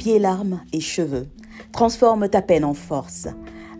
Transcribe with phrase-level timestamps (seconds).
[0.00, 1.28] Pieds, larmes et cheveux.
[1.72, 3.28] Transforme ta peine en force.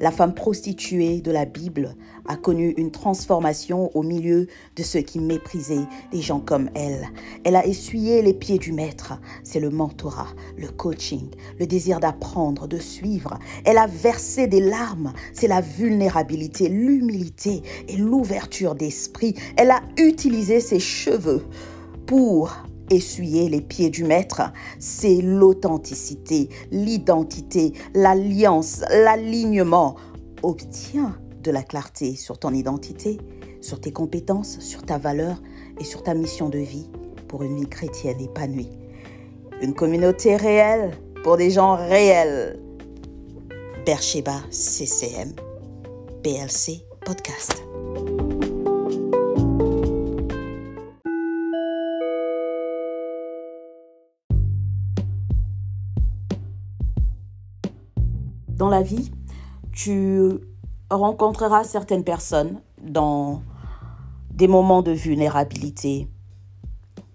[0.01, 1.97] La femme prostituée de la Bible
[2.29, 4.47] a connu une transformation au milieu
[4.77, 7.09] de ceux qui méprisaient des gens comme elle.
[7.43, 9.15] Elle a essuyé les pieds du maître.
[9.45, 10.29] C'est le mentorat,
[10.59, 13.39] le coaching, le désir d'apprendre, de suivre.
[13.65, 15.15] Elle a versé des larmes.
[15.33, 19.37] C'est la vulnérabilité, l'humilité et l'ouverture d'esprit.
[19.57, 21.47] Elle a utilisé ses cheveux
[22.05, 22.59] pour
[22.91, 24.43] essuyer les pieds du maître,
[24.79, 29.97] c'est l'authenticité, l'identité, l'alliance, l'alignement.
[30.43, 33.19] Obtiens de la clarté sur ton identité,
[33.61, 35.41] sur tes compétences, sur ta valeur
[35.79, 36.91] et sur ta mission de vie
[37.29, 38.71] pour une vie chrétienne épanouie.
[39.63, 42.59] Une communauté réelle pour des gens réels.
[43.87, 45.33] Bercheba CCM,
[46.23, 47.63] PLC Podcast.
[58.61, 59.11] Dans la vie,
[59.73, 60.39] tu
[60.91, 63.41] rencontreras certaines personnes dans
[64.35, 66.11] des moments de vulnérabilité.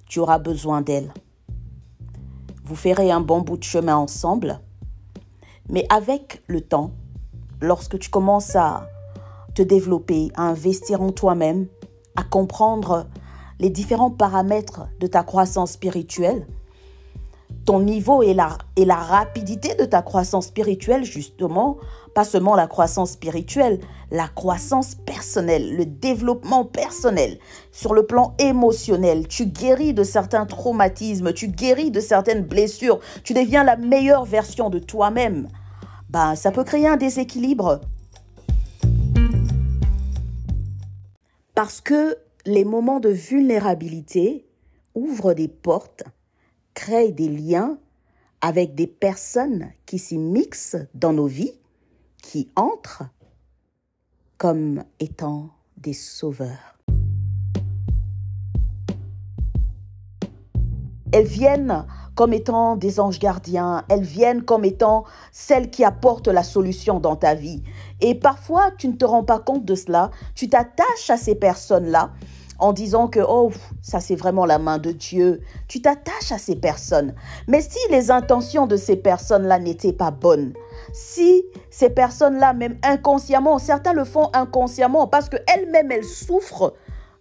[0.08, 1.14] Tu auras besoin d'elles.
[2.64, 4.60] Vous ferez un bon bout de chemin ensemble.
[5.70, 6.90] Mais avec le temps,
[7.62, 8.90] lorsque tu commences à
[9.54, 11.68] te développer, à investir en toi-même,
[12.16, 13.06] à comprendre
[13.60, 16.48] les différents paramètres de ta croissance spirituelle,
[17.66, 21.78] ton niveau et la, et la rapidité de ta croissance spirituelle, justement,
[22.14, 23.80] pas seulement la croissance spirituelle,
[24.12, 27.40] la croissance personnelle, le développement personnel,
[27.72, 33.34] sur le plan émotionnel, tu guéris de certains traumatismes, tu guéris de certaines blessures, tu
[33.34, 35.48] deviens la meilleure version de toi-même.
[36.10, 37.82] Ben, ça peut créer un déséquilibre.
[41.56, 44.46] Parce que les moments de vulnérabilité
[44.94, 46.04] ouvrent des portes
[46.76, 47.80] crée des liens
[48.42, 51.54] avec des personnes qui s'y mixent dans nos vies,
[52.22, 53.04] qui entrent
[54.38, 56.78] comme étant des sauveurs.
[61.12, 66.44] Elles viennent comme étant des anges gardiens, elles viennent comme étant celles qui apportent la
[66.44, 67.64] solution dans ta vie.
[68.02, 72.12] Et parfois, tu ne te rends pas compte de cela, tu t'attaches à ces personnes-là
[72.60, 73.52] en disant que, oh,
[73.82, 75.42] ça c'est vraiment la main de Dieu.
[75.68, 77.14] Tu t'attaches à ces personnes.
[77.48, 80.54] Mais si les intentions de ces personnes-là n'étaient pas bonnes,
[80.94, 86.74] si ces personnes-là, même inconsciemment, certains le font inconsciemment parce qu'elles-mêmes, elles souffrent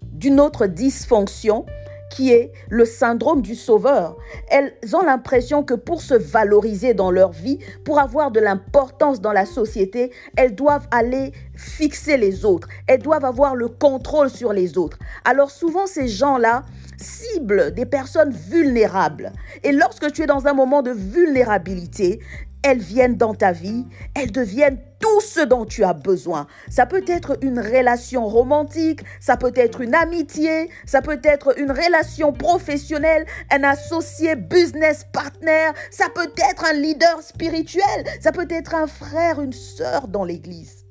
[0.02, 1.64] d'une autre dysfonction,
[2.10, 4.16] qui est le syndrome du sauveur.
[4.48, 9.32] Elles ont l'impression que pour se valoriser dans leur vie, pour avoir de l'importance dans
[9.32, 12.68] la société, elles doivent aller fixer les autres.
[12.86, 14.98] Elles doivent avoir le contrôle sur les autres.
[15.24, 16.64] Alors souvent, ces gens-là
[16.96, 19.32] ciblent des personnes vulnérables.
[19.62, 22.20] Et lorsque tu es dans un moment de vulnérabilité,
[22.64, 26.46] elles viennent dans ta vie, elles deviennent tout ce dont tu as besoin.
[26.70, 31.70] Ça peut être une relation romantique, ça peut être une amitié, ça peut être une
[31.70, 38.74] relation professionnelle, un associé business partner, ça peut être un leader spirituel, ça peut être
[38.74, 40.86] un frère, une sœur dans l'église.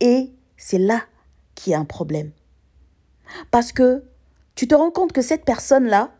[0.00, 1.02] Et c'est là
[1.54, 2.32] qu'il y a un problème.
[3.52, 4.02] Parce que
[4.56, 6.10] tu te rends compte que cette personne-là,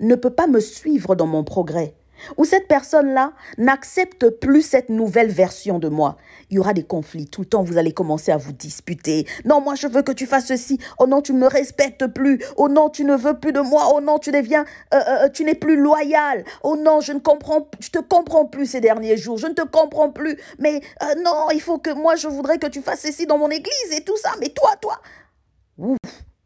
[0.00, 1.94] ne peut pas me suivre dans mon progrès,
[2.36, 6.16] ou cette personne-là n'accepte plus cette nouvelle version de moi.
[6.50, 7.26] Il y aura des conflits.
[7.26, 9.26] Tout le temps, vous allez commencer à vous disputer.
[9.44, 10.78] Non, moi, je veux que tu fasses ceci.
[10.98, 12.42] Oh non, tu ne me respectes plus.
[12.56, 13.90] Oh non, tu ne veux plus de moi.
[13.94, 14.64] Oh non, tu deviens,
[14.94, 16.44] euh, euh, euh, tu n'es plus loyal.
[16.62, 19.38] Oh non, je ne comprends, je te comprends plus ces derniers jours.
[19.38, 20.38] Je ne te comprends plus.
[20.58, 20.80] Mais
[21.24, 24.02] non, il faut que moi, je voudrais que tu fasses ceci dans mon église et
[24.02, 24.30] tout ça.
[24.40, 25.00] Mais toi, toi,
[25.76, 25.98] ouf,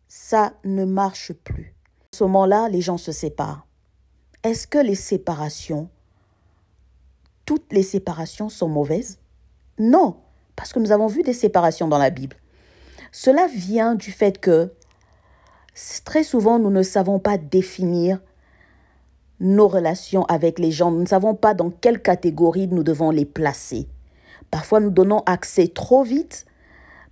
[0.08, 1.71] ça ne marche plus
[2.14, 3.66] ce moment-là, les gens se séparent.
[4.42, 5.88] Est-ce que les séparations,
[7.46, 9.18] toutes les séparations sont mauvaises?
[9.78, 10.16] Non,
[10.54, 12.36] parce que nous avons vu des séparations dans la Bible.
[13.12, 14.72] Cela vient du fait que
[16.04, 18.20] très souvent, nous ne savons pas définir
[19.40, 20.90] nos relations avec les gens.
[20.90, 23.88] Nous ne savons pas dans quelle catégorie nous devons les placer.
[24.50, 26.44] Parfois, nous donnons accès trop vite.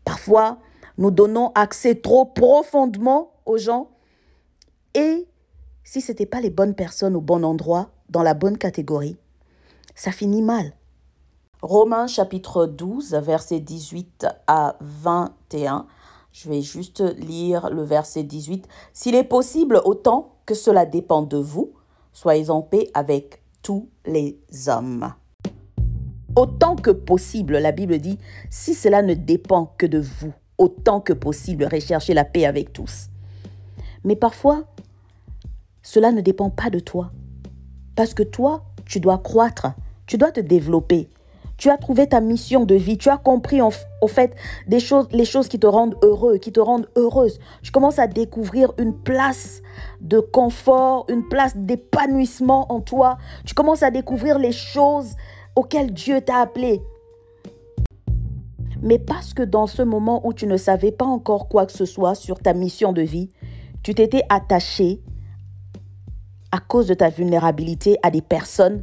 [0.05, 0.59] Parfois,
[0.99, 3.89] nous donnons accès trop profondément aux gens.
[5.93, 9.17] Si ce n'était pas les bonnes personnes au bon endroit, dans la bonne catégorie,
[9.97, 10.73] ça finit mal.
[11.63, 15.89] Romains chapitre 12, verset 18 à 21.
[16.31, 18.69] Je vais juste lire le verset 18.
[18.93, 21.73] S'il est possible, autant que cela dépend de vous,
[22.13, 24.39] soyez en paix avec tous les
[24.69, 25.13] hommes.
[26.37, 31.13] Autant que possible, la Bible dit, si cela ne dépend que de vous, autant que
[31.13, 33.09] possible, recherchez la paix avec tous.
[34.05, 34.67] Mais parfois,
[35.83, 37.11] cela ne dépend pas de toi.
[37.97, 39.73] Parce que toi, tu dois croître,
[40.07, 41.09] tu dois te développer.
[41.57, 44.35] Tu as trouvé ta mission de vie, tu as compris en, fait
[44.67, 47.39] des choses, les choses qui te rendent heureux, qui te rendent heureuse.
[47.63, 49.61] Tu commences à découvrir une place
[50.01, 53.19] de confort, une place d'épanouissement en toi.
[53.45, 55.17] Tu commences à découvrir les choses
[55.55, 56.81] auxquelles Dieu t'a appelé.
[58.83, 61.85] Mais parce que dans ce moment où tu ne savais pas encore quoi que ce
[61.85, 63.29] soit sur ta mission de vie,
[63.83, 65.03] tu t'étais attaché
[66.53, 68.83] à cause de ta vulnérabilité à des personnes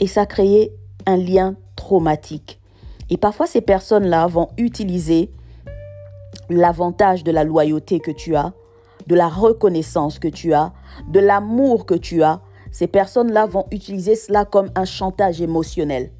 [0.00, 0.72] et ça créait
[1.06, 2.60] un lien traumatique.
[3.10, 5.30] Et parfois, ces personnes-là vont utiliser
[6.48, 8.52] l'avantage de la loyauté que tu as,
[9.06, 10.72] de la reconnaissance que tu as,
[11.08, 12.40] de l'amour que tu as.
[12.70, 16.10] Ces personnes-là vont utiliser cela comme un chantage émotionnel.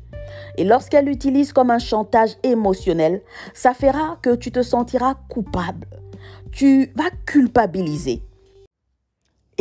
[0.57, 3.23] Et lorsqu'elles l'utilisent comme un chantage émotionnel,
[3.55, 5.87] ça fera que tu te sentiras coupable.
[6.51, 8.23] Tu vas culpabiliser.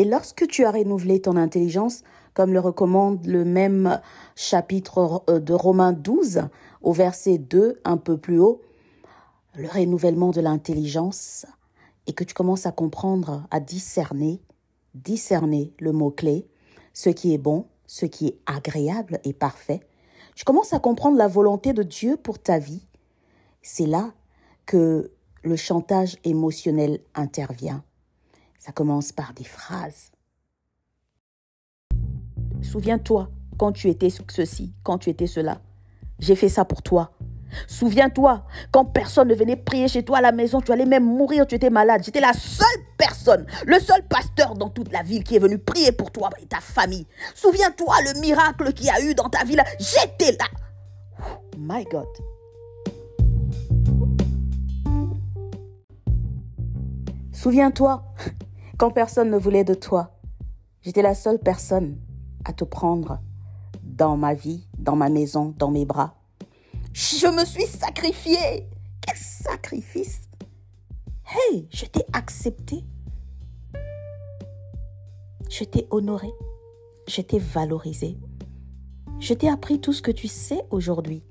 [0.01, 2.01] Et lorsque tu as renouvelé ton intelligence,
[2.33, 4.01] comme le recommande le même
[4.35, 6.41] chapitre euh, de Romains 12,
[6.81, 8.63] au verset 2, un peu plus haut,
[9.53, 11.45] le renouvellement de l'intelligence,
[12.07, 14.41] et que tu commences à comprendre, à discerner,
[14.95, 16.47] discerner le mot-clé,
[16.93, 19.81] ce qui est bon, ce qui est agréable et parfait,
[20.33, 22.87] tu commences à comprendre la volonté de Dieu pour ta vie.
[23.61, 24.13] C'est là
[24.65, 25.11] que
[25.43, 27.83] le chantage émotionnel intervient.
[28.61, 30.11] Ça commence par des phrases.
[32.61, 33.27] Souviens-toi
[33.57, 35.61] quand tu étais ceci, quand tu étais cela.
[36.19, 37.11] J'ai fait ça pour toi.
[37.65, 41.47] Souviens-toi, quand personne ne venait prier chez toi à la maison, tu allais même mourir,
[41.47, 42.03] tu étais malade.
[42.05, 42.67] J'étais la seule
[42.97, 46.45] personne, le seul pasteur dans toute la ville qui est venu prier pour toi et
[46.45, 47.07] ta famille.
[47.33, 49.63] Souviens-toi le miracle qu'il y a eu dans ta ville.
[49.79, 50.45] J'étais là.
[51.57, 52.05] my God.
[57.33, 58.03] Souviens-toi,
[58.81, 60.09] quand personne ne voulait de toi,
[60.81, 61.99] j'étais la seule personne
[62.45, 63.19] à te prendre
[63.83, 66.15] dans ma vie, dans ma maison, dans mes bras.
[66.91, 68.67] Je me suis sacrifiée.
[69.05, 70.21] Quel sacrifice.
[71.27, 72.83] Hey, je t'ai accepté.
[75.47, 76.31] Je t'ai honoré.
[77.07, 78.17] Je t'ai valorisé.
[79.19, 81.23] Je t'ai appris tout ce que tu sais aujourd'hui.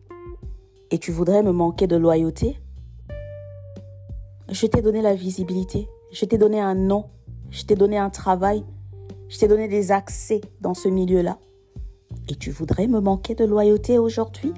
[0.92, 2.60] Et tu voudrais me manquer de loyauté?
[4.48, 5.88] Je t'ai donné la visibilité.
[6.12, 7.10] Je t'ai donné un nom.
[7.50, 8.64] Je t'ai donné un travail.
[9.28, 11.38] Je t'ai donné des accès dans ce milieu-là.
[12.28, 14.52] Et tu voudrais me manquer de loyauté aujourd'hui?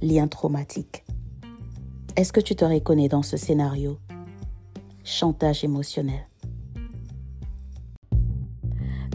[0.00, 1.04] Lien traumatique.
[2.16, 3.98] Est-ce que tu te reconnais dans ce scénario?
[5.04, 6.28] Chantage émotionnel.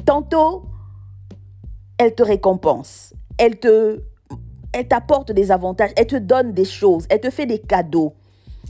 [0.05, 0.65] Tantôt,
[1.97, 4.01] elle te récompense, elle te,
[4.89, 8.15] t'apporte des avantages, elle te donne des choses, elle te fait des cadeaux.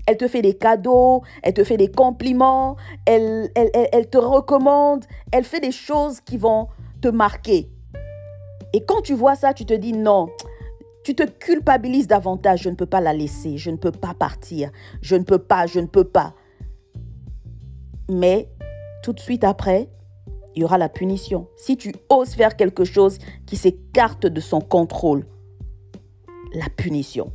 [0.06, 5.44] Elle te fait des cadeaux, elle te fait des compliments, elle, elle, te recommande, elle
[5.44, 6.68] fait des choses qui vont
[7.02, 7.70] te marquer.
[8.74, 10.30] Et quand tu vois ça, tu te dis non,
[11.04, 14.72] tu te culpabilises davantage, je ne peux pas la laisser, je ne peux pas partir,
[15.02, 16.34] je ne peux pas, je ne peux pas.
[18.10, 18.50] Mais
[19.04, 19.90] tout de suite après,
[20.56, 21.48] il y aura la punition.
[21.56, 25.26] Si tu oses faire quelque chose qui s'écarte de son contrôle,
[26.54, 27.32] la punition.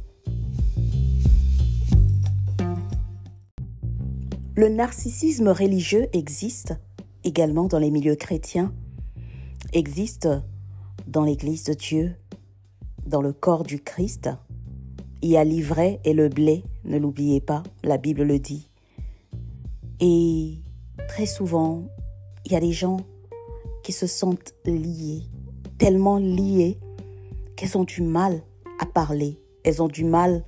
[4.58, 6.78] Le narcissisme religieux existe
[7.24, 8.72] également dans les milieux chrétiens,
[9.74, 10.30] existe
[11.06, 12.14] dans l'Église de Dieu,
[13.04, 14.30] dans le corps du Christ.
[15.20, 18.70] Il y a l'ivraie et le blé, ne l'oubliez pas, la Bible le dit.
[20.00, 20.54] Et
[21.06, 21.84] très souvent,
[22.46, 23.00] il y a des gens
[23.82, 25.24] qui se sentent liés,
[25.76, 26.78] tellement liés
[27.56, 28.40] qu'elles ont du mal
[28.80, 30.46] à parler, elles ont du mal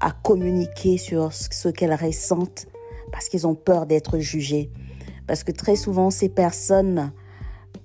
[0.00, 2.66] à communiquer sur ce qu'elles ressentent
[3.12, 4.72] parce qu'ils ont peur d'être jugés.
[5.28, 7.12] Parce que très souvent, ces personnes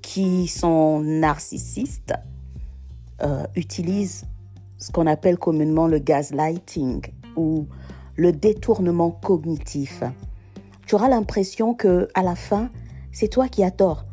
[0.01, 2.13] qui sont narcissistes
[3.21, 4.25] euh, utilisent
[4.77, 7.01] ce qu'on appelle communément le gaslighting
[7.35, 7.67] ou
[8.15, 10.03] le détournement cognitif.
[10.87, 12.71] Tu auras l'impression que à la fin,
[13.11, 14.05] c'est toi qui as tort.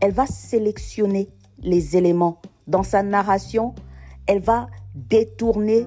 [0.00, 1.28] Elle va sélectionner
[1.60, 3.74] les éléments dans sa narration,
[4.26, 5.86] elle va détourner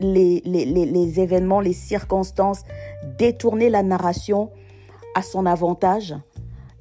[0.00, 2.62] les, les, les, événements, les circonstances,
[3.18, 4.50] détourner la narration
[5.14, 6.14] à son avantage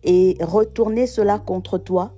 [0.04, 2.14] et retourner cela contre toi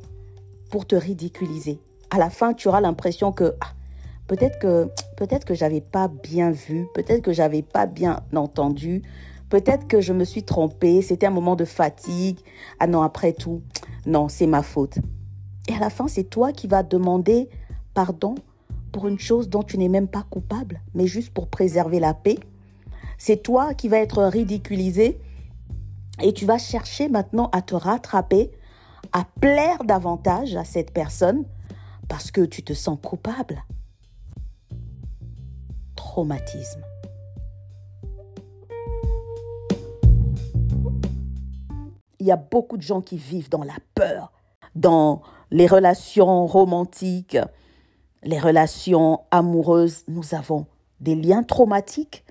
[0.70, 1.80] pour te ridiculiser.
[2.10, 3.74] À la fin, tu auras l'impression que ah,
[4.28, 9.02] peut-être que peut-être que j'avais pas bien vu, peut-être que j'avais pas bien entendu,
[9.50, 12.40] peut-être que je me suis trompée, c'était un moment de fatigue.
[12.80, 13.62] Ah non, après tout,
[14.06, 14.98] non, c'est ma faute.
[15.68, 17.50] Et à la fin, c'est toi qui vas demander
[17.94, 18.36] pardon
[18.92, 22.38] pour une chose dont tu n'es même pas coupable, mais juste pour préserver la paix.
[23.18, 25.20] C'est toi qui vas être ridiculisé
[26.22, 28.52] Et tu vas chercher maintenant à te rattraper,
[29.12, 31.46] à plaire davantage à cette personne
[32.08, 33.64] parce que tu te sens coupable.
[35.96, 36.82] Traumatisme.
[42.20, 44.32] Il y a beaucoup de gens qui vivent dans la peur,
[44.76, 47.38] dans les relations romantiques,
[48.24, 50.04] les relations amoureuses.
[50.08, 50.68] Nous avons
[51.00, 52.24] des liens traumatiques.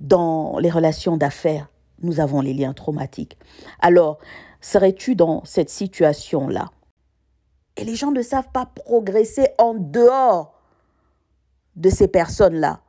[0.00, 1.68] Dans les relations d'affaires,
[2.02, 3.38] nous avons les liens traumatiques.
[3.80, 4.18] Alors,
[4.60, 6.70] serais-tu dans cette situation-là?
[7.76, 10.54] Et les gens ne savent pas progresser en dehors
[11.76, 12.80] de ces personnes-là.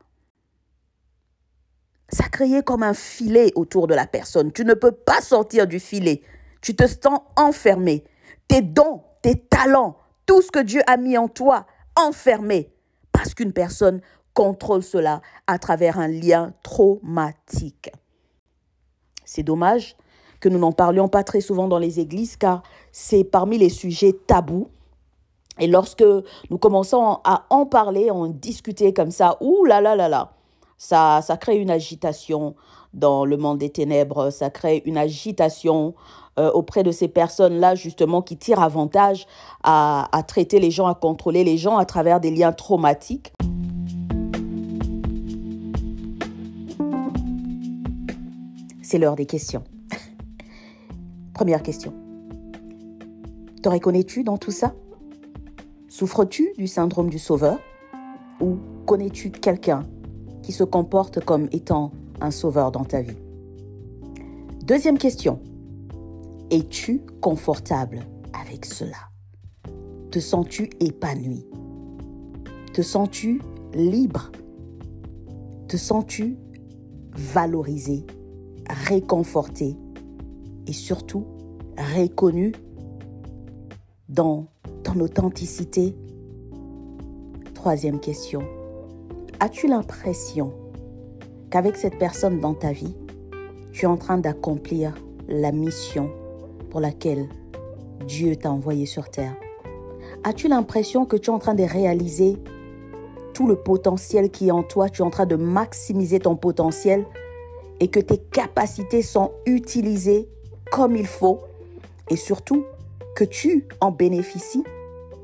[2.10, 4.51] Ça créé comme un filet autour de la personne.
[4.51, 6.22] Tu ne peux pas sortir du filet.
[6.62, 8.03] Tu te sens enfermé.
[8.48, 12.71] Tes dons, tes talents, tout ce que Dieu a mis en toi, enfermé.
[13.11, 14.01] Parce qu'une personne
[14.33, 17.91] contrôle cela à travers un lien traumatique.
[19.23, 19.95] C'est dommage
[20.39, 22.61] que nous n'en parlions pas très souvent dans les églises car
[22.91, 24.69] c'est parmi les sujets tabous.
[25.57, 26.03] Et lorsque
[26.49, 30.33] nous commençons à en parler, en discuter comme ça, ouh là là là là,
[30.77, 32.55] ça, ça crée une agitation
[32.93, 35.95] dans le monde des ténèbres, ça crée une agitation
[36.37, 39.25] euh, auprès de ces personnes-là, justement, qui tirent avantage
[39.63, 43.33] à, à traiter les gens, à contrôler les gens à travers des liens traumatiques.
[48.81, 49.63] C'est l'heure des questions.
[51.33, 51.93] Première question.
[53.63, 54.73] Te reconnais-tu dans tout ça?
[55.89, 57.57] Souffres-tu du syndrome du sauveur?
[58.41, 59.83] Ou connais-tu quelqu'un
[60.43, 63.17] qui se comporte comme étant un sauveur dans ta vie?
[64.65, 65.39] Deuxième question.
[66.51, 68.01] Es-tu confortable
[68.39, 69.09] avec cela?
[70.11, 71.43] Te sens-tu épanoui?
[72.71, 73.41] Te sens-tu
[73.73, 74.31] libre?
[75.67, 76.37] Te sens-tu
[77.33, 78.05] valorisé
[78.69, 79.75] réconforté
[80.67, 81.25] et surtout
[81.97, 82.51] reconnu
[84.07, 84.45] dans
[84.83, 85.95] ton authenticité?
[87.55, 88.43] Troisième question.
[89.39, 90.53] As-tu l'impression
[91.49, 92.95] qu'avec cette personne dans ta vie,
[93.71, 94.93] tu es en train d'accomplir
[95.27, 96.11] la mission
[96.69, 97.29] pour laquelle
[98.07, 99.36] Dieu t'a envoyé sur terre.
[100.24, 102.38] As-tu l'impression que tu es en train de réaliser
[103.34, 107.05] tout le potentiel qui est en toi Tu es en train de maximiser ton potentiel
[107.79, 110.29] et que tes capacités sont utilisées
[110.72, 111.41] comme il faut
[112.10, 112.65] et surtout
[113.15, 114.63] que tu en bénéficies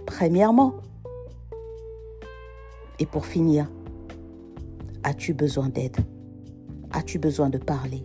[0.05, 0.75] premièrement?
[2.99, 3.69] Et pour finir,
[5.03, 5.97] as-tu besoin d'aide?
[6.91, 8.03] As-tu besoin de parler?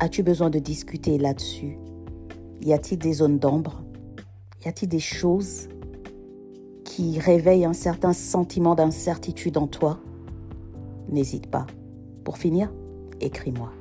[0.00, 1.78] As-tu besoin de discuter là-dessus?
[2.64, 3.82] Y a-t-il des zones d'ombre?
[4.64, 5.68] Y a-t-il des choses
[6.84, 9.98] qui réveillent un certain sentiment d'incertitude en toi?
[11.08, 11.66] N'hésite pas.
[12.24, 12.72] Pour finir,
[13.20, 13.72] écris-moi.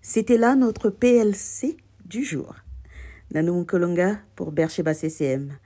[0.00, 2.54] C'était là notre PLC du jour.
[3.32, 5.58] Nanou Kolonga pour Bercheba CCM.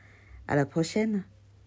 [0.47, 1.25] À la prochaine.